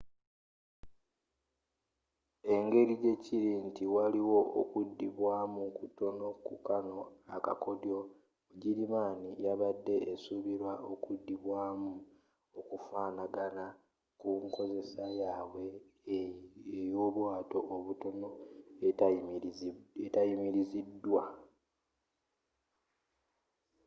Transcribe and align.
engeri 2.53 2.93
jjekiri 3.01 3.53
nti 3.67 3.83
waliwo 3.95 4.39
okuddibwamu 4.61 5.63
kutono 5.77 6.25
ku 6.45 6.55
kano 6.67 6.95
akakoddyo 7.35 7.99
bugirimaani 8.47 9.29
yabade 9.45 9.95
esuubira 10.11 10.71
okuddibwamu 10.91 11.91
okufaanagana 12.59 13.65
ku 14.19 14.27
nkozesa 14.45 15.05
yabwe 15.21 15.65
eyobwato 16.79 17.59
obutono 17.75 18.27
etayimiriziddwa 20.07 21.23